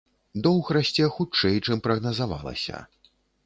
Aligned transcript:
Доўг 0.47 0.71
расце 0.77 1.05
хутчэй, 1.19 1.61
чым 1.65 1.85
прагназавалася. 1.89 2.85